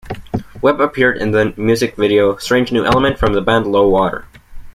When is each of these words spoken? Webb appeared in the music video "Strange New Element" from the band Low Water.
Webb 0.63 0.81
appeared 0.81 1.17
in 1.17 1.29
the 1.29 1.53
music 1.57 1.95
video 1.95 2.35
"Strange 2.37 2.71
New 2.71 2.83
Element" 2.83 3.19
from 3.19 3.33
the 3.33 3.41
band 3.43 3.67
Low 3.67 3.87
Water. 3.87 4.25